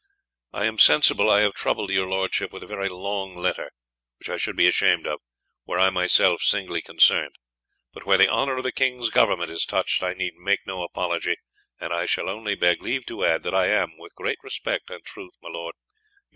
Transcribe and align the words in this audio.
"I 0.51 0.65
am 0.65 0.79
sensible 0.79 1.29
I 1.29 1.41
have 1.41 1.53
troubled 1.53 1.91
your 1.91 2.07
Lordship 2.07 2.51
with 2.51 2.63
a 2.63 2.65
very 2.65 2.89
long 2.89 3.35
letter, 3.35 3.69
which 4.17 4.29
I 4.29 4.35
should 4.37 4.55
be 4.55 4.67
ashamed 4.67 5.05
of, 5.05 5.19
were 5.67 5.77
I 5.77 5.91
myself 5.91 6.41
singly 6.41 6.81
concerned; 6.81 7.35
but 7.93 8.03
where 8.03 8.17
the 8.17 8.27
honour 8.27 8.57
of 8.57 8.63
the 8.63 8.71
King's 8.71 9.09
Government 9.11 9.51
is 9.51 9.63
touched, 9.63 10.01
I 10.01 10.13
need 10.15 10.33
make 10.37 10.65
no 10.65 10.81
apologie, 10.81 11.37
and 11.79 11.93
I 11.93 12.07
shall 12.07 12.29
only 12.29 12.55
beg 12.55 12.81
leave 12.81 13.05
to 13.05 13.23
add, 13.23 13.43
that 13.43 13.53
I 13.53 13.67
am, 13.67 13.95
with 13.99 14.15
great 14.15 14.39
respect, 14.41 14.89
and 14.89 15.05
truth, 15.05 15.33
"My 15.39 15.49
Lord, 15.51 15.75
"yr. 16.03 16.09